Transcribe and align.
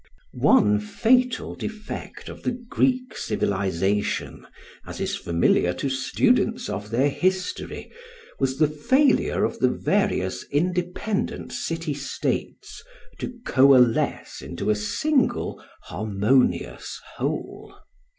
One 0.33 0.79
fatal 0.79 1.53
defect 1.53 2.27
of 2.27 2.41
the 2.41 2.49
Greek 2.53 3.15
civilisation, 3.15 4.47
as 4.83 4.99
is 4.99 5.15
familiar 5.15 5.73
to 5.75 5.89
students 5.91 6.69
of 6.69 6.89
their 6.89 7.07
history, 7.07 7.91
was 8.39 8.57
the 8.57 8.65
failure 8.67 9.43
of 9.43 9.59
the 9.59 9.69
various 9.69 10.43
independent 10.45 11.51
city 11.53 11.93
states 11.93 12.83
to 13.19 13.31
coalesce 13.45 14.41
into 14.41 14.71
a 14.71 14.75
single 14.75 15.63
harmonious 15.83 16.99
whole. 17.17 17.75